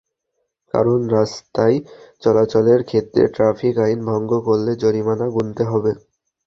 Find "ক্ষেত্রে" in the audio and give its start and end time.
2.83-3.23